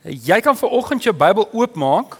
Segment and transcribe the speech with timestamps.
[0.00, 2.14] Jy kan vir oggend jou Bybel oopmaak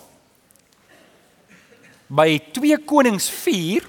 [2.12, 3.86] by 2 Konings 4.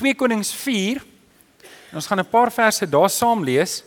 [0.00, 1.02] 2 Konings 4.
[1.90, 3.82] En ons gaan 'n paar verse daar saam lees.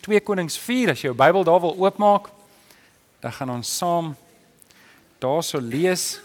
[0.00, 2.30] 2 Konings 4 as jy jou Bybel daar wil oopmaak,
[3.20, 4.16] dan gaan ons saam
[5.18, 6.20] daarso lees.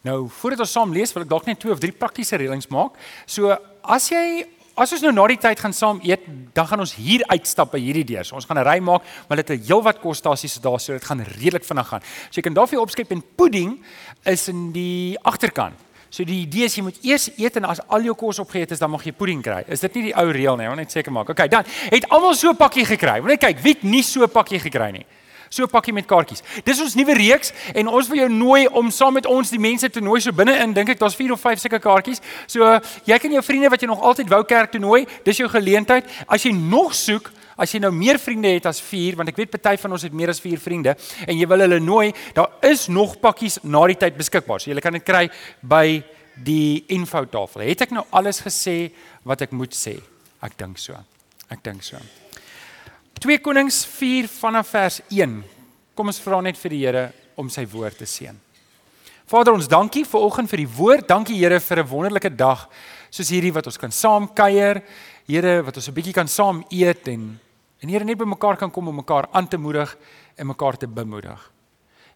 [0.00, 2.92] Nou, voordat ons saam lees, wil ek dalk net twee of drie praktiese reëlings maak.
[3.26, 4.46] So, as jy
[4.76, 7.78] As ons nou na die tyd gaan saam eet, dan gaan ons hier uitstap by
[7.80, 8.26] hierdie deur.
[8.28, 11.04] So ons gaan 'n ry maak, maar dit het 'n heelwat kostasies daar, so dit
[11.04, 12.02] gaan redelik vinnig gaan.
[12.28, 13.82] So jy kan daarvoor opskep en pudding
[14.24, 15.74] is in die agterkant.
[16.10, 18.78] So die idee is jy moet eers eet en as al jou kos opgeëet is,
[18.78, 19.64] dan mag jy pudding kry.
[19.66, 20.64] Is dit nie die ou reël nie?
[20.64, 21.28] Ek wil net seker maak.
[21.30, 23.22] Okay, dan het almal so 'n pakkie gekry.
[23.22, 25.06] Wil net kyk wie het nie so 'n pakkie gekry nie.
[25.48, 26.42] So 'n pakkie met kaartjies.
[26.64, 29.90] Dis ons nuwe reeks en ons wil jou nooi om saam met ons die mense
[29.90, 30.72] te nooi so binne-in.
[30.72, 32.20] Dink ek daar's 4 of 5 sulke kaartjies.
[32.46, 35.06] So jy kan jou vriende wat jy nog altyd wou kerk toe nooi.
[35.24, 36.04] Dis jou geleentheid.
[36.26, 39.54] As jy nog soek As jy nou meer vriende het as 4, want ek weet
[39.54, 40.92] party van ons het meer as 4 vriende
[41.24, 44.60] en jy wil hulle nooi, daar is nog pakkies na die tyd beskikbaar.
[44.60, 45.24] So jy kan dit kry
[45.64, 46.02] by
[46.36, 47.64] die infotafel.
[47.64, 48.92] Het ek nou alles gesê
[49.24, 49.96] wat ek moet sê?
[50.44, 51.00] Ek dink so.
[51.48, 51.96] Ek dink so.
[53.16, 55.38] 2 Konings 4 vanaf vers 1.
[55.96, 57.04] Kom ons vra net vir die Here
[57.40, 58.36] om sy woord te seën.
[59.26, 61.06] Vader, ons dankie vir oggend vir die woord.
[61.08, 62.68] Dankie Here vir 'n wonderlike dag
[63.10, 64.82] soos hierdie wat ons kan saam kuier.
[65.26, 67.40] Here, wat ons 'n bietjie kan saam eet en
[67.80, 69.96] en Here net by mekaar kan kom om mekaar aan te moedig
[70.36, 71.40] en mekaar te bemoedig.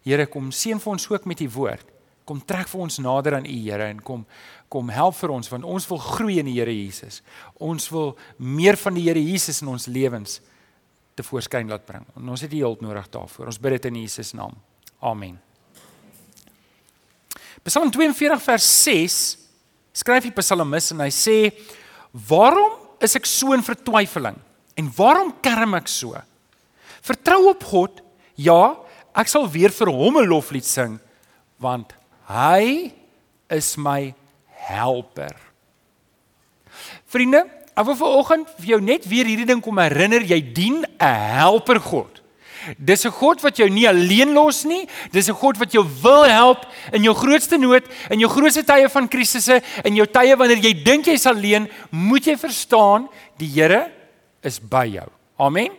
[0.04, 1.86] Here, kom seën vir ons ook met u woord.
[2.26, 4.26] Kom trek vir ons nader aan u Here en kom
[4.68, 7.22] kom help vir ons want ons wil groei in die Here Jesus.
[7.58, 10.40] Ons wil meer van die Here Jesus in ons lewens
[11.14, 12.04] te voorskyn laat bring.
[12.16, 13.50] En ons het die hulp nodig daarvoor.
[13.50, 14.54] Ons bid dit in Jesus naam.
[15.00, 15.38] Amen.
[17.66, 19.16] Psalm 42 vers 6
[20.00, 21.36] skryf die psalmis en hy sê:
[22.12, 24.38] "Waarom is ek so in vertwyfeling
[24.76, 26.16] en waarom kerm ek so?
[27.02, 28.00] Vertrou op God.
[28.36, 28.76] Ja,
[29.14, 31.00] ek sal weer vir hom 'n loflied sing
[31.58, 31.92] want
[32.28, 32.92] hy
[33.50, 34.14] is my
[34.46, 35.36] helper."
[37.06, 37.44] Vriende,
[37.76, 41.80] Ek wil vanoggend vir jou net weer hierdie ding kom herinner, jy dien 'n helper
[41.80, 42.20] God.
[42.76, 46.24] Dis 'n God wat jou nie alleen los nie, dis 'n God wat jou wil
[46.24, 50.58] help in jou grootste nood, in jou grootste tye van krisisse, in jou tye wanneer
[50.58, 53.90] jy dink jy's alleen, moet jy verstaan, die Here
[54.42, 55.08] is by jou.
[55.38, 55.70] Amen.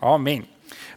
[0.00, 0.51] Amen.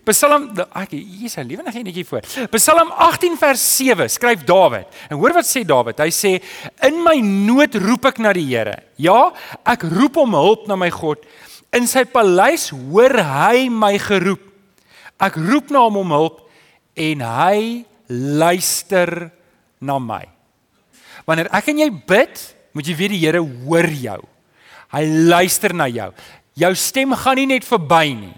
[0.05, 2.21] Psalm ek hier is 'n lewendige enetjie voor.
[2.51, 4.85] Psalm 18 vers 7 skryf Dawid.
[5.09, 5.97] En hoor wat sê Dawid?
[5.97, 6.41] Hy sê
[6.81, 8.83] in my nood roep ek na die Here.
[8.97, 9.33] Ja,
[9.65, 11.17] ek roep om hulp na my God.
[11.73, 14.41] In sy paleis hoor hy my geroep.
[15.19, 16.49] Ek roep na hom om hulp
[16.95, 19.31] en hy luister
[19.81, 20.23] na my.
[21.25, 24.21] Wanneer ek en jy bid, moet jy weet die Here hoor jou.
[24.93, 26.11] Hy luister na jou.
[26.55, 28.35] Jou stem gaan nie net verby nie.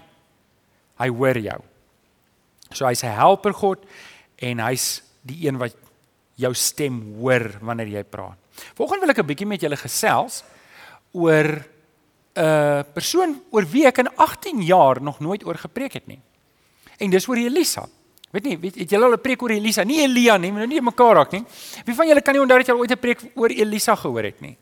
[0.98, 1.60] Hy hoor jou.
[2.72, 3.84] So hy's 'n helper God
[4.38, 5.74] en hy's die een wat
[6.36, 8.36] jou stem hoor wanneer jy praat.
[8.74, 10.44] Volgens wil ek 'n bietjie met julle gesels
[11.12, 16.06] oor 'n uh, persoon oor wie ek in 18 jaar nog nooit oor gepreek het
[16.06, 16.20] nie.
[16.98, 17.88] En dis oor Elisa.
[18.30, 19.82] Weet nie, weet het julle al 'n preek oor Elisa?
[19.82, 21.44] Nie Elia nie, maar nou nie mekaar raak nie.
[21.84, 24.40] Wie van julle kan nie onthou dat al ooit 'n preek oor Elisa gehoor het
[24.40, 24.56] nie?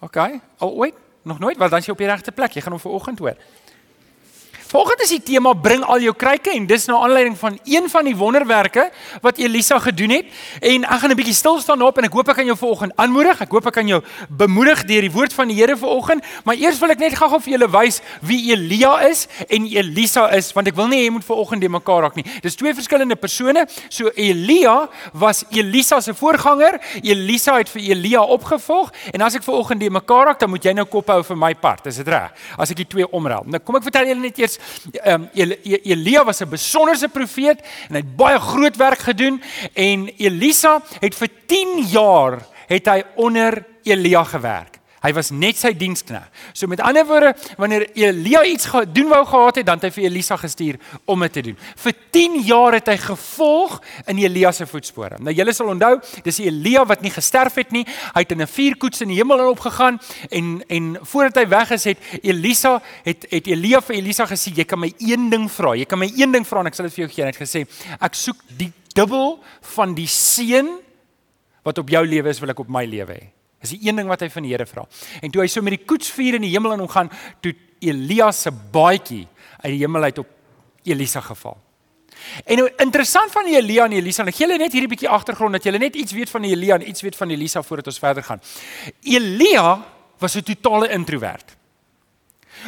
[0.00, 0.16] OK,
[0.58, 0.94] al ooit?
[1.22, 1.56] Nog nooit?
[1.56, 2.52] Wel dan is jy op die regte plek.
[2.52, 3.36] Jy gaan hom vanoggend hoor.
[4.72, 8.06] Volgende is die tema bring al jou kruike en dis na aanleiding van een van
[8.08, 8.86] die wonderwerke
[9.20, 10.30] wat Elisa gedoen het
[10.64, 12.92] en ek gaan 'n bietjie stil staan daarop en ek hoop ek kan jou vanoggend
[12.96, 13.40] aanmoedig.
[13.40, 14.00] Ek hoop ek kan jou
[14.30, 17.52] bemoedig deur die woord van die Here vanoggend, maar eers wil ek net gou-gou vir
[17.52, 21.24] julle wys wie Elia is en Elisa is want ek wil nie hê jy moet
[21.24, 22.24] vanoggend de mekaar raak nie.
[22.40, 23.66] Dis twee verskillende persone.
[23.90, 26.80] So Elia was Elisa se voorganger.
[27.02, 30.72] Elisa het vir Elia opgevolg en as ek vanoggend de mekaar raak, dan moet jy
[30.72, 31.86] nou kop hou vir my part.
[31.86, 32.32] Is dit reg?
[32.56, 33.44] As ek die twee omruil.
[33.46, 34.58] Nou kom ek vertel julle net eers
[34.92, 35.28] ehm um,
[35.82, 39.42] Elia was 'n besonderse profeet en hy het baie groot werk gedoen
[39.72, 44.81] en Elisa het vir 10 jaar het hy onder Elia gewerk.
[45.02, 46.30] Hy was net sy diensknegt.
[46.54, 50.06] So met ander woorde, wanneer Elia iets gedoen wou gehad het, dan het hy vir
[50.06, 50.78] Elisa gestuur
[51.10, 51.56] om dit te doen.
[51.84, 55.18] Vir 10 jaar het hy gevolg in Elia se voetspore.
[55.18, 57.82] Nou julle sal onthou, dis Elia wat nie gesterf het nie.
[58.14, 59.98] Hy het in 'n vuurkoets in die hemel opgegaan
[60.30, 64.64] en en voordat hy weg is het Elisa het het Elia vir Elisa gesê jy
[64.64, 65.74] kan my een ding vra.
[65.74, 67.24] Jy kan my een ding vra en ek sal dit vir jou gee.
[67.24, 67.66] Hy het gesê
[68.00, 69.40] ek soek die dubbel
[69.74, 70.78] van die seën
[71.64, 73.41] wat op jou lewe is wil ek op my lewe hê.
[73.62, 74.86] Dis die een ding wat hy van die Here vra.
[75.22, 77.10] En toe hy so met die koetsvuur in die hemel in hom gaan,
[77.40, 79.26] toe Elia se baadjie
[79.62, 80.26] uit die hemel uit op
[80.82, 81.56] Elisa geval.
[82.44, 85.66] En nou interessant van Elia en Elisa, ek gee julle net hierdie bietjie agtergrond dat
[85.66, 88.42] julle net iets weet van Elia en iets weet van Elisa voordat ons verder gaan.
[89.02, 89.82] Elia
[90.18, 91.56] was 'n totale introwert.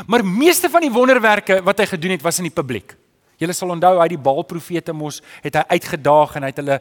[0.06, 2.96] Maar meeste van die wonderwerke wat hy gedoen het was in die publiek.
[3.38, 6.78] Julle sal onthou hy die Baalprofete mos het hy uitgedaag en hy het hulle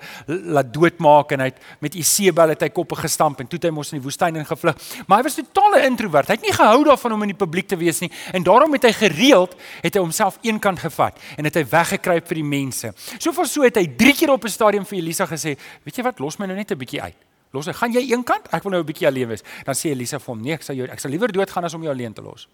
[0.57, 3.73] laat doodmaak en hy het met Isebel het hy koppe gestamp en toe het hy
[3.73, 4.77] mos in die woestyn ingevlug.
[5.07, 6.29] Maar hy was totale introvert.
[6.29, 8.88] Hy het nie gehou daarvan om in die publiek te wees nie en daarom het
[8.89, 12.94] hy gereeld het hy homself eenkant gevat en het hy weggekruip vir die mense.
[13.17, 16.19] Soveel so het hy 3 keer op 'n stadium vir Elisa gesê, "Weet jy wat,
[16.19, 17.15] los my nou net 'n bietjie uit."
[17.53, 18.47] Los, gaan jy eenkant?
[18.51, 19.44] Ek wil nou 'n bietjie alleen wees.
[19.63, 21.83] Dan sê Elisa vir hom: "Nee, ek sal jou ek sal liewer doodgaan as om
[21.83, 22.47] jou alleen te los."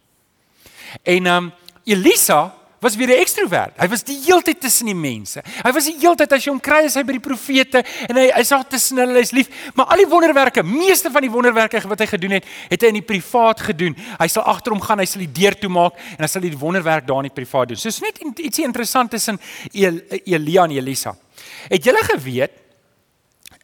[1.04, 1.52] En ehm um,
[1.86, 3.74] Elisa was weer 'n ekstrovert.
[3.78, 5.44] Hy was die heeltyd tussen die mense.
[5.64, 8.32] Hy was die heeltyd as jy hom kry as hy by die profete en hy
[8.32, 9.50] hy's daar tussen hulle, hy's lief.
[9.76, 12.94] Maar al die wonderwerke, meeste van die wonderwerke wat hy gedoen het, het hy in
[12.94, 13.96] die privaat gedoen.
[14.20, 16.58] Hy sal agter hom gaan, hy sal die deur toemaak en dan sal hy die
[16.58, 17.78] wonderwerk daar in die privaat doen.
[17.78, 19.40] So is net ietsie interessant tussen
[19.74, 21.16] Elia en Elisa.
[21.70, 22.52] Het julle geweet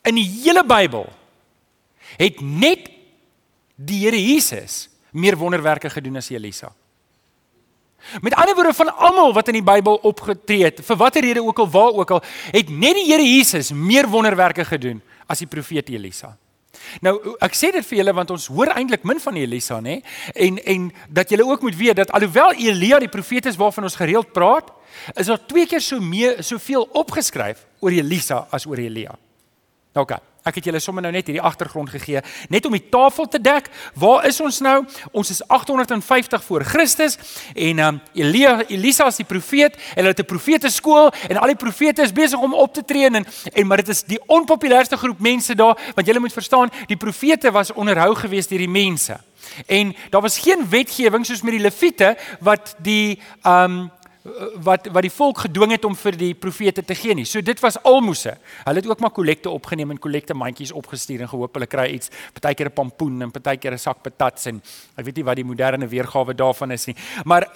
[0.03, 1.07] in die hele Bybel
[2.17, 2.89] het net
[3.75, 6.71] die Here Jesus meer wonderwerke gedoen as Elisa?
[8.21, 11.59] Met ander woorde van almal wat in die Bybel opgetree het, vir watter rede ook
[11.59, 15.89] al waar ook al, het net die Here Jesus meer wonderwerke gedoen as die profeet
[15.89, 16.35] Elisa.
[17.01, 19.99] Nou ek sê dit vir julle want ons hoor eintlik min van Elisa nê
[20.33, 23.95] en en dat julle ook moet weet dat alhoewel Elia die profeet is waarvan ons
[23.95, 24.69] gereeld praat,
[25.15, 29.15] is daar twee keer so meer soveel opgeskryf oor Elisa as oor Elia.
[29.95, 30.03] Nou.
[30.05, 30.19] Okay.
[30.45, 32.19] Ek het julle sommer nou net hierdie agtergrond gegee,
[32.53, 33.65] net om die tafel te dek.
[33.97, 34.75] Waar is ons nou?
[35.09, 37.17] Ons is 850 voor Christus
[37.55, 41.49] en um Elia Elisa is die profeet en hulle het 'n profete skool en al
[41.49, 44.97] die profete is besig om op te tree en en maar dit is die onpopulairste
[44.97, 49.17] groep mense daar want julle moet verstaan, die profete was onderhou gewees deur die mense.
[49.65, 53.89] En daar was geen wetgewing soos met die leviete wat die um
[54.65, 57.27] wat wat die volk gedwing het om vir die profete te gee nie.
[57.29, 58.39] So dit was almoses.
[58.65, 62.09] Hulle het ook maar kollekte opgeneem en kollekte mandjies opgestuur en gehoop hulle kry iets,
[62.33, 64.61] partykeer 'n pampoen en partykeer 'n sak patats en
[64.97, 66.95] ek weet nie wat die moderne weergawe daarvan is nie.
[67.23, 67.47] Maar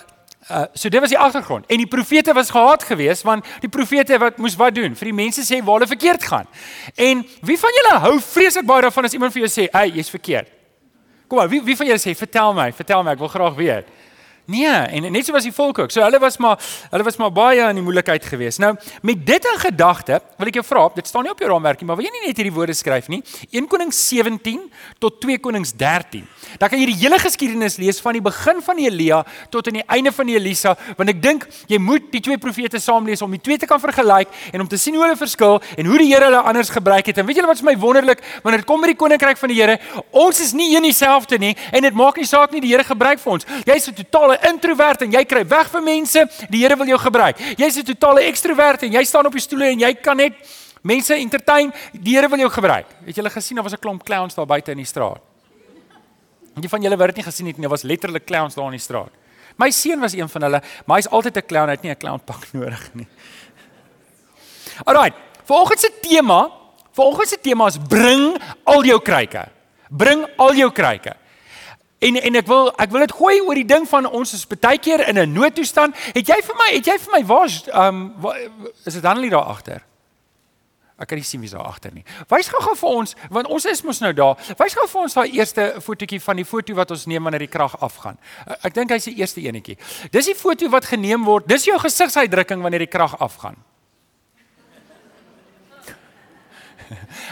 [0.50, 1.66] uh so dit was die agtergrond.
[1.66, 4.96] En die profete was gehaat geweest want die profete wat moes wat doen?
[4.96, 6.48] Vir die mense sê waar hulle verkeerd gaan.
[6.96, 10.10] En wie van julle hou vreeslik baie daarvan as iemand vir jou sê, "Ey, jy's
[10.10, 10.48] verkeerd."
[11.28, 13.86] Kom maar, wie wie van julle sê, "Vertel my, vertel my, ek wil graag weet."
[14.50, 15.92] Nee, en net so was die volk ook.
[15.94, 16.58] So hulle was maar
[16.90, 18.58] hulle was maar baie in die moeilikheid geweest.
[18.64, 18.72] Nou,
[19.06, 21.88] met dit in gedagte, wil ek jou vra, dit staan nie op jou raamwerk nie,
[21.90, 23.20] maar wil jy nie net hierdie woorde skryf nie?
[23.54, 24.64] 1 Konings 17
[24.98, 26.26] tot 2 Konings 13.
[26.58, 29.20] Dan kan jy die hele geskiedenis lees van die begin van Elia
[29.54, 33.06] tot aan die einde van Elisa, want ek dink jy moet die twee profete saam
[33.06, 35.92] lees om die twee te kan vergelyk en om te sien hoe hulle verskil en
[35.92, 37.22] hoe die Here hulle anders gebruik het.
[37.22, 39.60] En weet julle wat vir my wonderlik, wanneer dit kom by die koninkryk van die
[39.62, 39.78] Here,
[40.10, 43.22] ons is nie een dieselfde nie en dit maak nie saak nie die Here gebruik
[43.22, 43.46] vir ons.
[43.70, 47.38] Jy's 'n totale introvert en jy kry weg vir mense, die Here wil jou gebruik.
[47.58, 50.34] Jy's 'n totale ekstrovert en jy staan op die stoele en jy kan net
[50.82, 52.88] mense entertain, die Here wil jou gebruik.
[53.06, 55.22] Het julle gesien daar was 'n klomp clowns daar buite in die straat?
[56.56, 58.66] En die van julle wat dit nie gesien het nie, daar was letterlik clowns daar
[58.66, 59.12] in die straat.
[59.58, 61.98] My seun was een van hulle, maar hy's altyd 'n clown, hy het nie 'n
[61.98, 63.08] clownpak nodig nie.
[64.86, 65.12] Alraai,
[65.44, 66.50] volgens se tema,
[66.92, 69.48] volgens se tema is bring al jou kruike.
[69.90, 71.16] Bring al jou kruike.
[72.00, 74.80] En en ek wil ek wil dit gooi oor die ding van ons is baie
[74.80, 75.96] keer in 'n noodtoestand.
[76.14, 78.34] Het jy vir my, het jy vir my waar's ehm um,
[78.86, 79.84] is dit Hanelie daar agter?
[81.00, 82.04] Ek kan nie sien wie's daar agter nie.
[82.28, 84.36] Wys gou-gou vir ons want ons is mos nou daar.
[84.60, 87.52] Wys gou vir ons daai eerste fotootjie van die foto wat ons neem wanneer die
[87.52, 88.18] krag afgaan.
[88.64, 89.78] Ek dink hy's die eerste enetjie.
[90.12, 91.48] Dis die foto wat geneem word.
[91.48, 93.56] Dis jou gesigsuitdrukking wanneer die krag afgaan.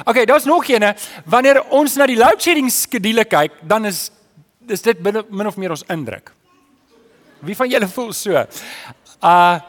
[0.05, 0.95] Okay, daar's nog eene.
[1.25, 4.11] Wanneer ons na die load shedding skedule kyk, dan is
[4.67, 6.31] dis dit min, min of meer ons indruk.
[7.39, 8.45] Wie van julle voel so?
[9.21, 9.59] Uh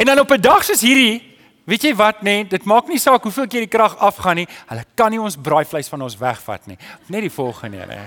[0.00, 1.20] en dan op 'n dag soos hierdie,
[1.64, 4.48] weet jy wat nê, nee, dit maak nie saak hoeveel keer die krag afgaan nie,
[4.66, 6.78] hulle kan nie ons braaivleis van ons wegvat nie.
[7.06, 7.98] Net die volgende nê.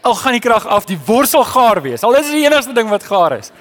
[0.00, 2.02] Al gaan die krag af, die worsel gaar wees.
[2.02, 3.52] Al is dit die enigste ding wat gaar is.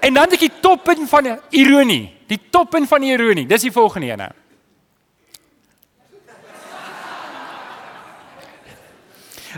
[0.00, 3.46] En dan dit die toppunt van die ironie, die toppunt van die ironie.
[3.46, 4.32] Dis die volgende ene.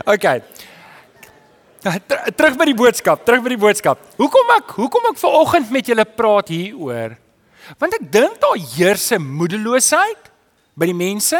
[0.05, 0.27] OK.
[1.81, 4.01] Terug by die boodskap, terug by die boodskap.
[4.19, 7.15] Hoekom ek hoekom ek ver oggend met julle praat hieroor?
[7.81, 10.29] Want ek dink daar heers 'n moedeloosheid
[10.77, 11.39] by die mense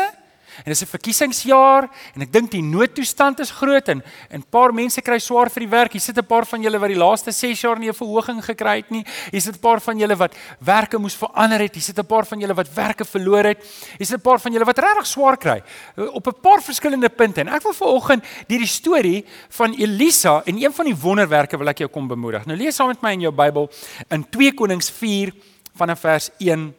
[0.63, 5.01] En dis 'n verkiesingsjaar en ek dink die noodtoestand is groot en 'n paar mense
[5.01, 5.91] kry swaar vir die werk.
[5.91, 8.75] Hier sit 'n paar van julle wat die laaste 6 jaar nie 'n verhoging gekry
[8.77, 9.05] het nie.
[9.31, 11.73] Hier sit 'n paar van julle wat werke moes verander het.
[11.73, 13.57] Hier sit 'n paar van julle wat werke verloor het.
[13.97, 15.63] Hier sit 'n paar van julle wat regtig swaar kry
[15.97, 17.39] eh, op 'n paar verskillende punte.
[17.39, 21.67] En ek wil vanoggend deur die storie van Elisa en een van die wonderwerke wil
[21.67, 22.45] ek jou kom bemoedig.
[22.45, 23.69] Nou lees saam met my in jou Bybel
[24.09, 25.33] in 2 Konings 4
[25.75, 26.75] vanaf vers 1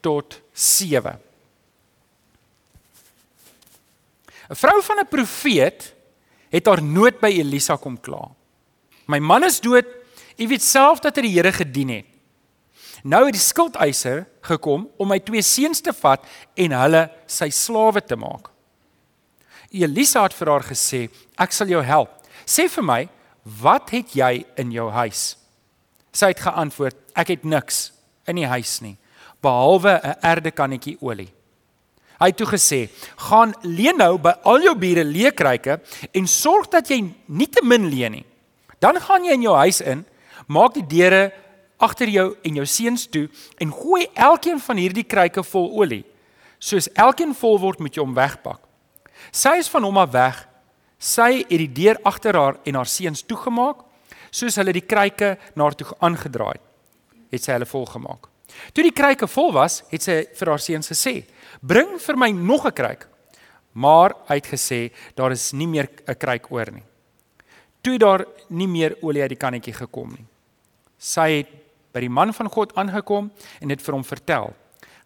[0.00, 1.29] tot 7.
[4.50, 5.94] 'n Vrou van 'n profeet
[6.50, 8.30] het haar nood by Elisa kom kla.
[9.06, 9.86] My man is dood.
[10.36, 12.06] U weet self dat hy die Here gedien het.
[13.02, 18.00] Nou het die skuldeiser gekom om my twee seuns te vat en hulle sy slawe
[18.04, 18.50] te maak.
[19.70, 22.10] Elisa het vir haar gesê, "Ek sal jou help.
[22.44, 23.08] Sê vir my,
[23.44, 25.36] wat het jy in jou huis?"
[26.12, 27.92] Sy het geantwoord, "Ek het niks
[28.26, 28.96] in die huis nie,
[29.40, 31.32] behalwe 'n erdekannetjie olie."
[32.20, 35.80] Hy toe gesê: "Gaan leen nou by al jou bure leekryke
[36.12, 38.26] en sorg dat jy nie te min leen nie.
[38.78, 40.04] Dan gaan jy in jou huis in,
[40.46, 41.32] maak die deure
[41.78, 46.04] agter jou en jou seuns toe en gooi elkeen van hierdie kruike vol olie.
[46.58, 48.60] Soos elkeen vol word, moet jy hom wegpak.
[49.32, 50.42] Sy is van hom af weg.
[51.00, 53.86] Sy het die deur agter haar en haar seuns toegemaak,
[54.30, 56.66] soos hulle die kruike na haar toe aangedraai het.
[57.32, 58.28] Het sy hulle volgemaak.
[58.72, 61.24] Toe die kruike vol was, het sy vir haar seuns gesê:
[61.60, 63.08] "Bring vir my nog 'n kruik."
[63.72, 66.82] Maar hy het gesê: "Daar is nie meer 'n kruik oor nie."
[67.82, 70.26] Toe daar nie meer olie uit die kannetjie gekom nie.
[70.98, 71.48] Sy het
[71.92, 73.30] by die man van God aangekom
[73.60, 74.54] en dit vir hom vertel.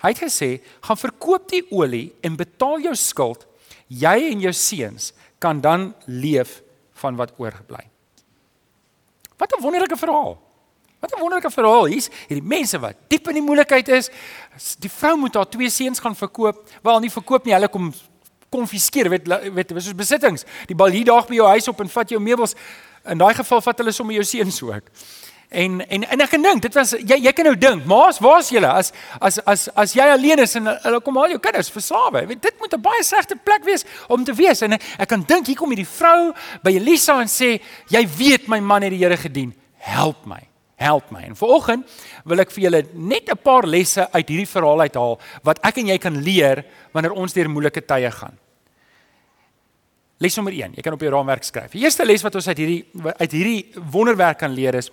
[0.03, 3.47] Hy het gesê: "Gaan verkoop die olie en betaal jou skuld.
[3.89, 7.91] Jy en jou seuns kan dan leef van wat oorgebly."
[9.39, 10.39] Wat 'n wonderlike verhaal.
[11.05, 11.85] Wat 'n wonderlike verhaal.
[11.85, 14.11] Hier's hierdie mense wat diep in die moeilikheid is.
[14.79, 16.69] Die vrou moet haar twee seuns gaan verkoop.
[16.83, 17.93] Wel nie verkoop nie, hulle kom
[18.49, 20.45] konfiskeer, weet weet, dis soos besittings.
[20.67, 22.55] Die bal hier daag by jou huis op en vat jou meubels.
[23.05, 24.89] In daai geval vat hulle sommer jou seuns ook.
[25.51, 28.49] En en en ek kan dink, dit was jy jy kan nou dink, maas, waar's
[28.49, 32.27] julle as as as as jy alleen is en hulle kom al jou kinders verslawe.
[32.27, 34.63] Weet dit moet 'n baie slegte plek wees om te wees.
[34.63, 36.33] En ek kan dink hier kom hierdie vrou
[36.63, 39.55] by Elisa en sê, "Jy weet my man het die Here gedien.
[39.77, 40.54] Help my.
[40.77, 41.87] Help my." En vanoggend
[42.25, 45.87] wil ek vir julle net 'n paar lesse uit hierdie verhaal uithaal wat ek en
[45.87, 48.39] jy kan leer wanneer ons deur moeilike tye gaan.
[50.19, 50.73] Les nommer 1.
[50.75, 51.73] Jy kan op jou raamwerk skryf.
[51.73, 52.85] Die eerste les wat ons uit hierdie
[53.19, 54.91] uit hierdie wonderwerk kan leer is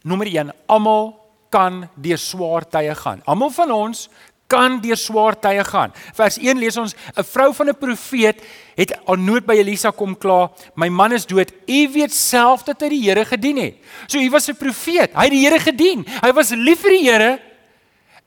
[0.00, 1.12] Nommer 1, almal
[1.52, 3.20] kan deur swaar tye gaan.
[3.28, 4.06] Almal van ons
[4.50, 5.94] kan deur swaar tye gaan.
[6.18, 8.42] Vers 1 lees ons 'n vrou van 'n profeet
[8.76, 11.52] het aan nood by Elisa kom kla, my man is dood.
[11.66, 13.74] U weet self dat hy die Here gedien het.
[14.06, 15.10] So hy was 'n profeet.
[15.14, 16.06] Hy het die Here gedien.
[16.22, 17.40] Hy was lief vir die Here.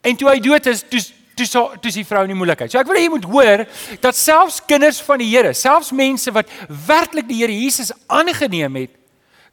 [0.01, 1.01] En toe hy dood is, toe
[1.35, 2.71] toe so toe is die vrou in die moeilikheid.
[2.71, 3.65] So ek wil hê jy moet hoor
[3.99, 6.47] dat selfs kinders van die Here, selfs mense wat
[6.87, 8.91] werklik die Here Jesus aangeneem het,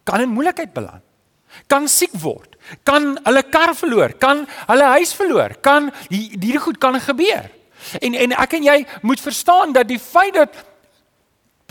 [0.05, 1.03] kan in moeilikheid beland
[1.71, 2.50] kan siek word,
[2.83, 7.51] kan hulle kar verloor, kan hulle huis verloor, kan hierdie goed kan gebeur.
[8.01, 10.57] En en ek en jy moet verstaan dat die feit dat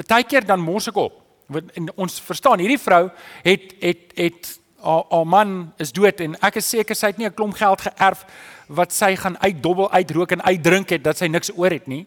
[0.07, 1.19] baie keer dan mors ek op.
[1.49, 3.09] En ons verstaan hierdie vrou
[3.43, 7.33] het het het haar, man is dood en ek is seker sy het nie 'n
[7.33, 8.25] klomp geld geërf
[8.67, 12.05] wat sy gaan uitdobbel uitrook en uitdrink het dat sy niks oor het nie.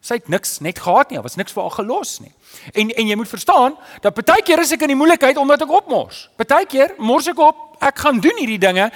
[0.00, 2.30] Sy het niks net gehad nie, daar was niks vir haar gelos nie.
[2.72, 5.72] En en jy moet verstaan dat baie keer is ek in die moeilikheid omdat ek
[5.76, 6.22] opmors.
[6.40, 8.86] Baie keer mors ek op, ek gaan doen hierdie dinge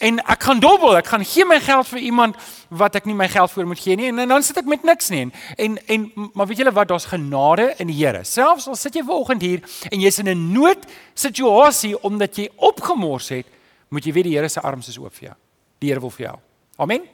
[0.00, 2.38] en ek gaan dobbel, ek gaan gee my geld vir iemand
[2.72, 4.86] wat ek nie my geld vir moet gee nie en, en dan sit ek met
[4.88, 5.26] niks nie.
[5.60, 8.24] En en maar weet julle wat, daar's genade in die Here.
[8.24, 13.46] Selfs al sit jy vanoggend hier en jy's in 'n noodsituasie omdat jy opgemors het,
[13.90, 15.36] moet jy weet die Here se arms is oop vir jou.
[15.80, 16.38] Die Here wil vir jou.
[16.78, 17.04] Amen.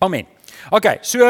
[0.00, 0.37] Amen.
[0.70, 1.24] OK, so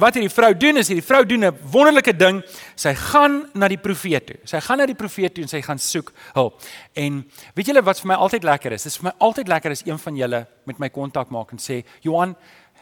[0.00, 2.42] wat hierdie vrou doen is hierdie vrou doen 'n wonderlike ding.
[2.76, 4.36] Sy gaan na die profeet toe.
[4.44, 6.60] Sy gaan na die profeet toe en sy gaan soek hulp.
[6.94, 7.24] En
[7.54, 8.82] weet julle wat vir my altyd lekker is?
[8.82, 11.58] Dit is vir my altyd lekker as een van julle met my kontak maak en
[11.58, 12.36] sê, "Johan,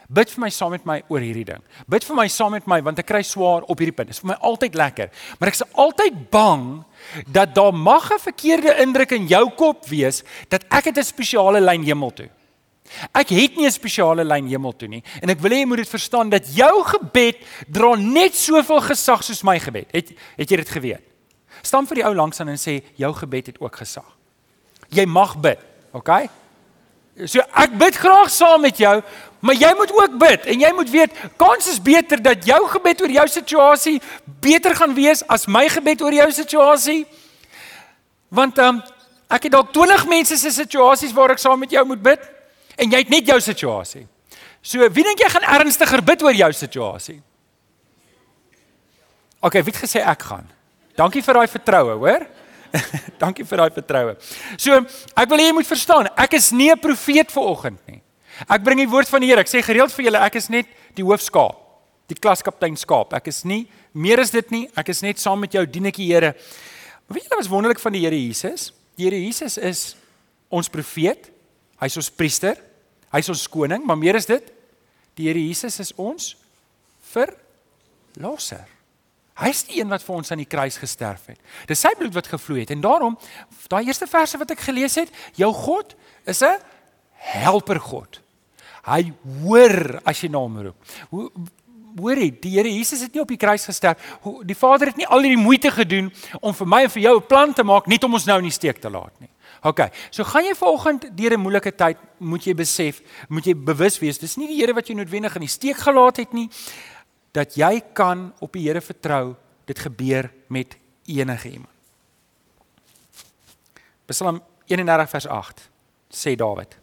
[0.09, 1.61] bid vir my saam met my oor hierdie ding.
[1.87, 4.19] Bid vir my saam met my want ek kry swaar op hierdie punt." Dit is
[4.19, 5.09] vir my altyd lekker.
[5.39, 6.83] Maar ek is altyd bang
[7.31, 11.61] dat daar mag 'n verkeerde indruk in jou kop wees dat ek het 'n spesiale
[11.61, 12.29] lyn hemel toe.
[13.13, 15.77] Ek het nie 'n spesiale lyn hemel toe nie en ek wil hê jy moet
[15.77, 19.87] dit verstaan dat jou gebed dra net soveel gesag soos my gebed.
[19.91, 21.03] Het het jy dit geweet?
[21.61, 24.17] Staan vir die ou langs aan en sê jou gebed het ook gesag.
[24.89, 25.59] Jy mag bid,
[25.91, 26.29] okay?
[27.25, 29.01] So ek bid graag saam met jou,
[29.39, 33.01] maar jy moet ook bid en jy moet weet kans is beter dat jou gebed
[33.01, 34.01] oor jou situasie
[34.41, 37.05] beter gaan wees as my gebed oor jou situasie.
[38.29, 38.83] Want ehm um,
[39.31, 42.23] ek het dalk 20 mense se situasies waar ek saam met jou moet bid
[42.81, 44.07] en jy het net jou situasie.
[44.61, 47.19] So wie dink jy gaan ernstiger bid oor jou situasie?
[49.41, 50.45] OK, wie het gesê ek gaan?
[50.97, 52.27] Dankie vir daai vertroue, hoor?
[53.23, 54.13] Dankie vir daai vertroue.
[54.59, 54.77] So,
[55.17, 58.01] ek wil hê jy moet verstaan, ek is nie 'n profeet vir oggend nie.
[58.49, 59.41] Ek bring die woord van die Here.
[59.41, 61.57] Ek sê gereeld vir julle, ek is net die hoofskaap,
[62.07, 63.13] die klaskaptein skaap.
[63.13, 64.69] Ek is nie meer as dit nie.
[64.75, 66.33] Ek is net saam met jou dienetjie Here.
[67.11, 68.71] Weet julle wat wonderlik van die Here Jesus?
[68.97, 69.95] Die Here Jesus is
[70.49, 71.29] ons profeet.
[71.81, 72.57] Hy's ons priester.
[73.11, 74.51] Hy's ons koning, maar meer is dit.
[75.19, 76.35] Die Here Jesus is ons
[77.11, 78.67] verlosser.
[79.41, 81.39] Hy's die een wat vir ons aan die kruis gesterf het.
[81.67, 83.17] Dis sy bloed wat gevloei het en daarom
[83.71, 85.95] daai eerste verse wat ek gelees het, jou God
[86.29, 86.59] is 'n
[87.15, 88.21] helper God.
[88.85, 89.13] Hy
[89.43, 90.77] hoor as jy na hom roep.
[91.09, 91.29] Hoe
[91.99, 93.97] hoorie, die Here Jesus het nie op die kruis gesterf.
[94.47, 97.27] Die Vader het nie al hierdie moeite gedoen om vir my en vir jou 'n
[97.27, 99.30] plan te maak net om ons nou in die steek te laat nie.
[99.61, 99.79] OK.
[100.09, 104.17] So gaan jy vanoggend deur 'n moeilike tyd, moet jy besef, moet jy bewus wees,
[104.17, 106.49] dis nie die Here wat jou noodwendig in die steek gelaat het nie,
[107.31, 109.35] dat jy kan op die Here vertrou.
[109.65, 110.75] Dit gebeur met
[111.05, 111.69] enige iemand.
[114.05, 115.69] Psalm 31 vers 8
[116.09, 116.75] sê Dawid: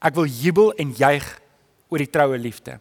[0.00, 1.40] Ek wil jubel en juig
[1.88, 2.80] oor die troue liefde.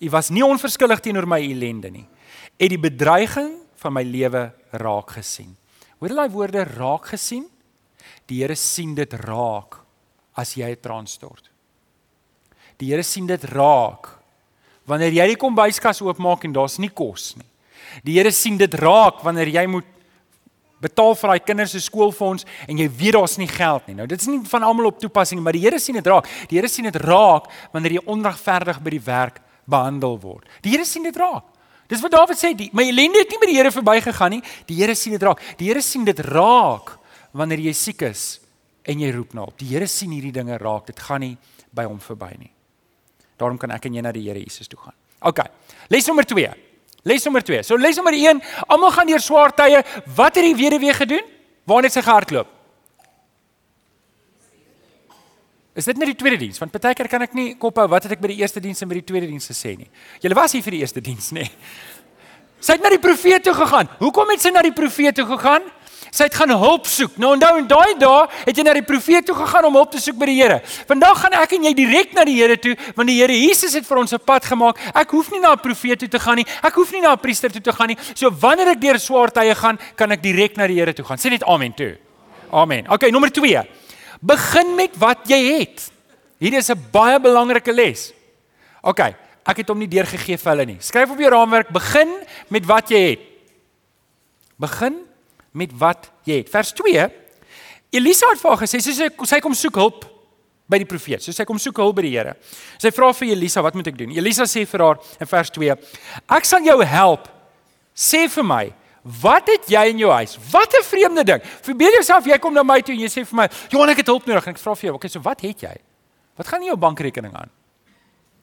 [0.00, 2.06] U was nie onverskillig teenoor my ellende nie.
[2.58, 5.56] Het die bedreiging van my lewe raak gesien.
[5.98, 7.48] Hoor jy daai woorde raak gesien?
[8.26, 9.80] Die Here sien dit raak
[10.34, 11.50] as jy 'n traan stort.
[12.78, 14.18] Die Here sien dit raak
[14.86, 17.46] wanneer jy die kombuiskas oopmaak en daar's nie kos nie.
[18.04, 19.86] Die Here sien dit raak wanneer jy moet
[20.82, 23.94] betaal vir daai kinders se skoolfonds en jy weet daar's nie geld nie.
[23.94, 26.26] Nou dit is nie van almal op toepassing nie, maar die Here sien dit raak.
[26.50, 30.48] Die Here sien dit raak wanneer jy onregverdig by die werk behandel word.
[30.62, 31.46] Die Here sien dit raak.
[31.90, 34.42] Dis wat Dawid sê, die, my ellende het nie by die Here verbygegaan nie.
[34.66, 35.42] Die Here sien dit raak.
[35.60, 36.96] Die Here sien dit raak
[37.36, 38.40] wanneer jy siek is
[38.88, 39.54] en jy roep na hom.
[39.60, 40.88] Die Here sien hierdie dinge raak.
[40.90, 41.36] Dit gaan nie
[41.74, 42.50] by hom verby nie.
[43.40, 44.96] Daarom kan ek en jy na die Here Jesus toe gaan.
[45.28, 45.40] OK.
[45.92, 46.48] Les nommer 2.
[47.08, 47.62] Les nommer 2.
[47.66, 49.82] So les nommer 1, almal gaan deur swaar tye.
[50.16, 51.30] Wat het die weduwee gedoen?
[51.66, 52.50] Waar het sy gehardloop?
[55.72, 56.60] Is dit net die tweede diens?
[56.60, 58.90] Want partykeer kan ek nie kop hou wat het ek by die eerste diens en
[58.90, 59.88] by die tweede diens gesê nie.
[60.20, 61.46] Julle was hier vir die eerste diens, nê?
[62.62, 63.88] Sy het na die profeet toe gegaan.
[64.02, 65.64] Hoekom het sy na die profeet toe gegaan?
[66.12, 67.14] Sy het gaan hulp soek.
[67.16, 70.00] Nou onthou in daai dae het jy na die profeet toe gegaan om hulp te
[70.02, 70.58] soek by die Here.
[70.90, 73.86] Vandag gaan ek en jy direk na die Here toe want die Here Jesus het
[73.88, 74.76] vir ons 'n pad gemaak.
[74.92, 76.46] Ek hoef nie na 'n profeet toe te gaan nie.
[76.62, 77.96] Ek hoef nie na 'n priester toe te gaan nie.
[78.14, 81.16] So wanneer ek deur swaar tye gaan, kan ek direk na die Here toe gaan.
[81.16, 81.96] Sê net amen toe.
[82.52, 82.90] Amen.
[82.90, 83.66] Okay, nommer 2.
[84.20, 85.90] Begin met wat jy het.
[86.38, 88.12] Hier is 'n baie belangrike les.
[88.82, 90.76] Okay, ek het hom nie deurgegee vir hulle nie.
[90.78, 92.08] Skryf op jou raamwerk, begin
[92.48, 93.20] met wat jy het.
[94.58, 95.11] Begin
[95.52, 96.50] met wat jy het.
[96.52, 97.08] Vers 2.
[97.92, 100.06] Elisa het vir haar gesê sy sy kom soek hulp
[100.72, 101.22] by die profeet.
[101.24, 102.36] So sy kom soek hulp by die Here.
[102.80, 105.76] Sy vra vir Elisa, "Wat moet ek doen?" Elisa sê vir haar in vers 2:
[106.30, 107.28] "Ek sal jou help.
[107.94, 108.72] Sê vir my,
[109.04, 110.38] wat het jy in jou huis?
[110.50, 111.42] Wat 'n vreemde ding.
[111.42, 114.06] Verbeel jouself jy kom na my toe en jy sê vir my, "Johan, ek het
[114.06, 115.76] hulp nodig." En ek vra vir jou, "Oké, so wat het jy?
[116.36, 117.50] Wat gaan in jou bankrekening aan?"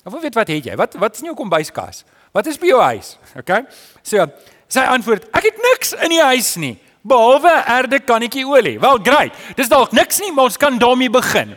[0.06, 0.76] Of weet wat het jy?
[0.76, 2.04] Wat wat is in jou kombuiskas?
[2.32, 3.18] Wat is by jou huis?
[3.36, 3.66] Okay?
[4.04, 4.28] So,
[4.68, 8.78] sy antwoord, "Ek het niks in die huis nie." Behalwe erde kannetjie olie.
[8.80, 9.36] Wel, great.
[9.58, 11.56] Dis dalk niks nie, maar ons kan daarmee begin.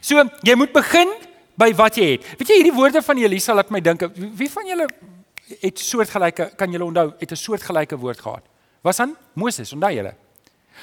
[0.00, 1.12] So, jy moet begin
[1.58, 2.26] by wat jy het.
[2.38, 4.86] Weet jy hierdie woorde van Elisa laat my dink, wie van julle
[5.62, 8.44] het soortgelyke kan julle onthou het 'n soortgelyke woord gehad?
[8.82, 10.14] Was aan Moses, onthou julle?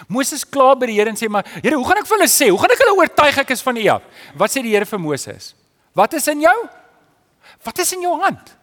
[0.08, 2.50] Moses kla by die Here en sê maar, Here, hoe gaan ek vir hulle sê?
[2.50, 4.02] Hoe gaan ek hulle oortuig ek is van U af?
[4.36, 5.54] Wat sê die Here vir Moses?
[5.96, 6.58] Wat is in jou?
[7.64, 8.58] Wat is in jou hand?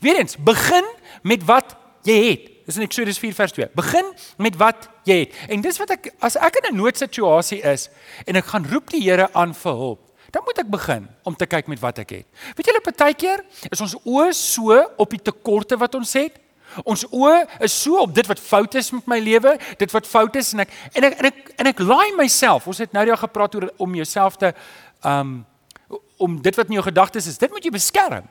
[0.00, 0.86] Weerens, begin
[1.22, 1.74] met wat
[2.06, 2.51] jy het.
[2.72, 3.66] Dis in Eksodus 4 vers 2.
[3.76, 4.06] Begin
[4.40, 5.34] met wat jy het.
[5.52, 7.90] En dis wat ek as ek in 'n noodsituasie is
[8.24, 11.46] en ek gaan roep die Here aan vir hulp, dan moet ek begin om te
[11.46, 12.26] kyk met wat ek het.
[12.56, 16.40] Weet julle partykeer is ons oë so op die tekorte wat ons het.
[16.84, 20.36] Ons oë is so op dit wat fout is met my lewe, dit wat fout
[20.36, 22.66] is en ek en ek en ek en ek laai myself.
[22.66, 24.54] Ons het nou ja gepraat oor om jouself te
[25.04, 25.44] um
[26.16, 28.24] om dit wat in jou gedagtes is, dit moet jy beskerm.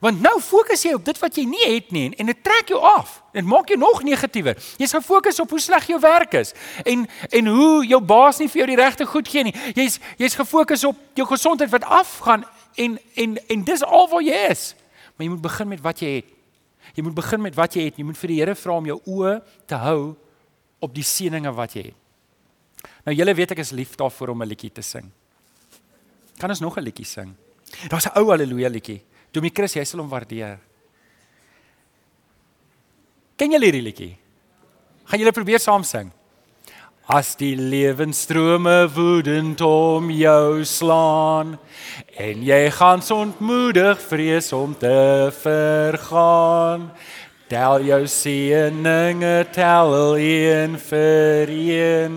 [0.00, 2.80] Want nou fokus jy op dit wat jy nie het nie en dit trek jou
[2.80, 3.22] af.
[3.32, 4.56] Dit maak jou nog negatiewer.
[4.78, 8.64] Jy's gefokus op hoe sleg jou werk is en en hoe jou baas nie vir
[8.64, 9.54] jou die regte goed gee nie.
[9.74, 12.44] Jy's jy's gefokus op jou gesondheid wat afgaan
[12.76, 14.74] en en en dis al wat jy is.
[15.16, 16.30] Maar jy moet begin met wat jy het.
[16.94, 17.98] Jy moet begin met wat jy het.
[17.98, 20.14] Jy moet vir die Here vra om jou oë te hou
[20.84, 22.00] op die seëninge wat jy het.
[23.04, 25.10] Nou julle weet ek is lief daarvoor om 'n liedjie te sing.
[26.38, 27.34] Kan ons nog 'n liedjie sing?
[27.88, 29.02] Daar's 'n ou haleluja liedjie.
[29.34, 30.60] Domie Chris, jy sal hom waardeer.
[33.34, 34.12] Ken jy hierdie liedjie?
[35.10, 36.12] Gaan julle probeer saam sing?
[37.10, 41.58] As die lewensstrome woedend om jou slaan
[42.16, 46.88] en jy gaan ontmoedig vrees om te vergaan
[47.54, 52.16] tel jou seëninge tel een vir een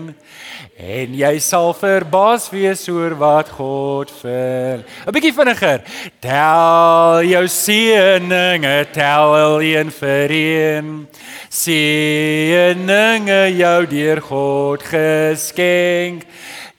[0.78, 4.82] En jy sal verbaas wees oor wat God vir.
[5.06, 5.82] 'n Bietjie vinniger.
[6.22, 11.08] Tel jou seëninge, tel een vir een.
[11.50, 16.22] Seëninge jou deur God geskenk.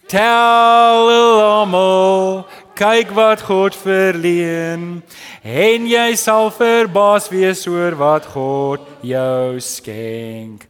[0.08, 1.12] Tel
[1.44, 2.48] almal
[2.80, 5.02] Kyk wat God verleen
[5.44, 10.64] en jy sal verbaas wees oor wat God jou skenk.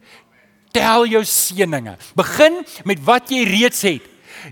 [0.74, 1.94] Tel jou seëninge.
[2.18, 4.08] Begin met wat jy reeds het.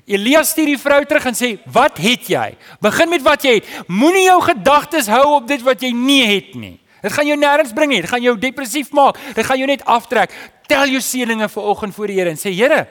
[0.06, 2.54] Elias stuur die vrou terug en sê: "Wat het jy?
[2.78, 3.66] Begin met wat jy het.
[3.88, 6.80] Moenie jou gedagtes hou op dit wat jy nie het nie.
[7.02, 8.02] Dit gaan jou nêrens bring nie.
[8.02, 9.18] Dit gaan jou depressief maak.
[9.34, 10.30] Dit gaan jou net aftrek.
[10.68, 12.88] Tel jou seëninge vir oggend voor die Here en sê: Here,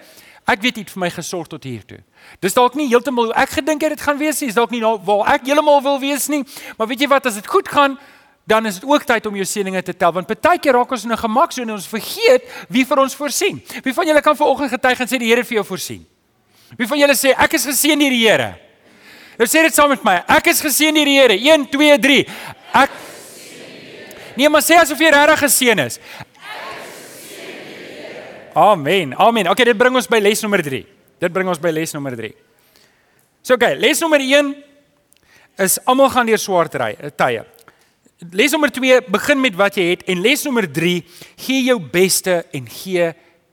[0.47, 1.99] ek weet het vir my gesorg tot hier toe.
[2.41, 4.49] Dis dalk nie heeltemal hoe ek gedink het dit gaan wees nie.
[4.51, 6.45] Dis dalk nie nou waar ek heeltemal wil wees nie.
[6.79, 7.99] Maar weet jy wat, as dit goed gaan,
[8.47, 11.05] dan is dit ook tyd om jou seëninge te tel want baie keer raak ons
[11.05, 13.63] in 'n gemaksone en ons vergeet wie vir ons voorsien.
[13.83, 16.07] Wie van julle kan vanoggend getuig en sê die Here vir jou voorsien?
[16.79, 18.55] Wie van julle sê ek is geseën deur die Here?
[19.39, 20.23] Nou sê dit saam met my.
[20.29, 21.35] Ek is geseën deur die Here.
[21.35, 22.27] 1 2 3.
[22.73, 22.91] Ek
[24.37, 25.99] Nee, maar sê asof jy regtig geseën is.
[28.57, 29.13] Amen.
[29.21, 29.51] Amen.
[29.53, 30.81] Okay, dit bring ons by les nommer 3.
[31.21, 32.31] Dit bring ons by les nommer 3.
[33.45, 34.55] So okay, les nommer 1
[35.61, 37.43] is almal gaan deur swaar tye.
[38.33, 40.95] Les nommer 2 begin met wat jy het en les nommer 3
[41.45, 43.11] gee jou beste en gee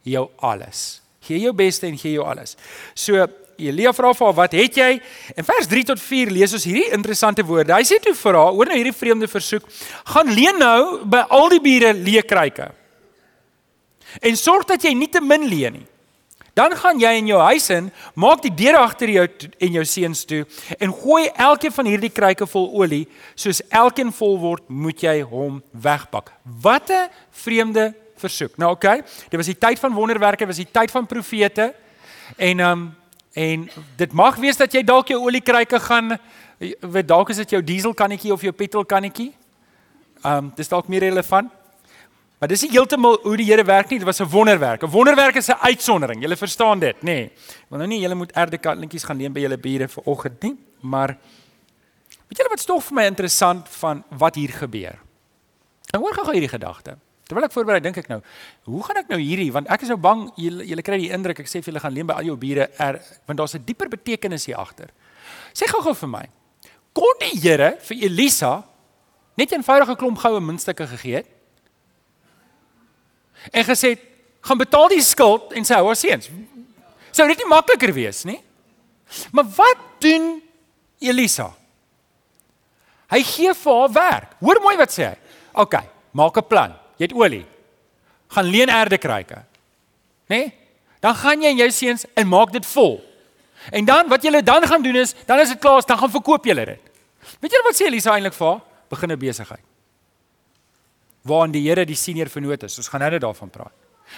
[0.07, 1.01] jou alles.
[1.27, 2.55] Gee jou beste en gee jou alles.
[2.95, 3.27] So
[3.59, 5.01] Elia vra vir haar, "Wat het jy?"
[5.37, 7.73] In vers 3 tot 4 lees ons hierdie interessante woorde.
[7.73, 9.63] Hy sê toe vir haar, hoor nou hierdie vreemde versoek,
[10.05, 12.71] "Gaan leen nou by al die bure leekryke.
[14.21, 15.87] En sorg dat jy nie te min leen nie.
[16.53, 19.25] Dan gaan jy in jou huis in, maak die deur agter jou
[19.57, 20.43] en jou seuns toe
[20.77, 25.63] en gooi elkeen van hierdie kruike vol olie, soos elkeen vol word, moet jy hom
[25.71, 28.57] wegpak." Wat 'n vreemde versoek.
[28.57, 31.73] Nou oké, okay, dit was die tyd van wonderwerke, was die tyd van profete.
[32.37, 32.95] En ehm um,
[33.33, 36.19] en dit mag wees dat jy dalk jou oliekruike gaan
[36.79, 39.33] weet dalk is dit jou diesel kannetjie of jou petrol kannetjie.
[40.23, 41.51] Ehm um, dis dalk meer relevant.
[42.43, 44.83] Maar dis nie heeltemal hoe die Here werk nie, dit was 'n wonderwerk.
[44.83, 46.21] 'n Wonderwerk is 'n uitsondering.
[46.21, 47.03] Jy verstaan dit, nê?
[47.03, 47.31] Nee.
[47.69, 50.57] Want nou nie jy moet erde kannetjies gaan leen by julle bure vir oggend nie,
[50.81, 51.17] maar
[52.27, 54.99] weet julle wat stof vir my interessant van wat hier gebeur?
[55.93, 56.97] En hoor gou hierdie gedagte.
[57.23, 58.21] Terwyl ek voorberei dink ek nou,
[58.63, 61.39] hoe gaan ek nou hierdie want ek is nou bang julle julle kry die indruk
[61.39, 63.87] ek sê vir julle gaan leen by al jou bure er want daar's 'n dieper
[63.87, 64.89] betekenis hier agter.
[65.53, 66.29] Sê gou-gou vir my.
[66.93, 68.65] Kon die Here vir Elisa
[69.37, 71.42] net 'n eenvoudige klomp goue muntstukke gegee het?
[73.51, 73.97] En gesê
[74.41, 76.29] gaan betaal die skuld en sy hou haar seuns.
[77.11, 78.39] Sou dit nie makliker wees nie?
[79.31, 80.41] Maar wat doen
[80.99, 81.51] Elisa?
[83.13, 84.29] Hy gee vir haar werk.
[84.41, 85.17] Hoor mooi wat sê hy.
[85.53, 85.75] OK,
[86.11, 86.73] maak 'n plan.
[86.97, 87.45] Jy het olie.
[88.27, 89.45] Gaan leen erdekruike.
[90.27, 90.37] Né?
[90.37, 90.53] Nee?
[90.99, 93.01] Dan gaan jy en jou seuns en maak dit vol.
[93.71, 96.45] En dan wat julle dan gaan doen is, dan is dit klaar, dan gaan verkoop
[96.45, 96.79] julle dit.
[97.39, 98.61] Weet julle wat sê Elisa eintlik vir haar?
[98.89, 99.72] Begin 'n besigheid.
[101.23, 102.77] Waarin die Here die senior vernoot is.
[102.77, 103.73] Ons gaan nou net daarvan praat.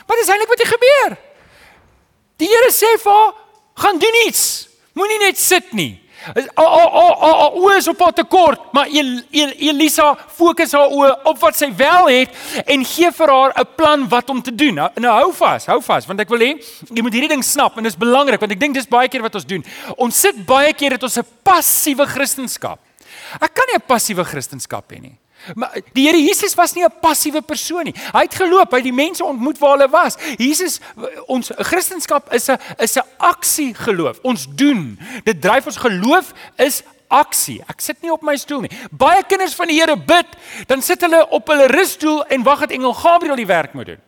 [0.08, 1.18] Wat is eintlik wat hier gebeur?
[2.42, 3.36] Die Here sê vir haar,
[3.84, 4.68] gaan doen iets.
[4.96, 5.94] Moenie net sit nie.
[6.58, 10.94] O o o o is op pad te kort, maar El, El, Elisa fokus haar
[10.96, 14.56] oë op wat sy wel het en gee vir haar 'n plan wat om te
[14.56, 14.74] doen.
[14.74, 16.56] Nou, nou hou vas, hou vas want ek wil hê
[16.90, 19.22] jy moet hierdie ding snap en dit is belangrik want ek dink dis baie keer
[19.22, 19.64] wat ons doen.
[19.98, 22.78] Ons sit baie keer dit ons 'n passiewe kristendom.
[23.42, 25.18] Ek kan nie 'n passiewe kristendom hê nie.
[25.54, 27.96] Maar die Here Jesus was nie 'n passiewe persoon nie.
[28.14, 30.16] Hy het geloop, hy het die mense ontmoet waar hulle was.
[30.38, 30.80] Jesus
[31.28, 34.20] ons Christendom is 'n is 'n aksie geloof.
[34.22, 35.00] Ons doen.
[35.24, 37.62] Dit dryf ons geloof is aksie.
[37.68, 38.72] Ek sit nie op my stoel nie.
[38.92, 40.28] Baie kinders van die Here bid,
[40.68, 44.02] dan sit hulle op hulle russtoel en wag dat engel Gabriël die werk moet doen.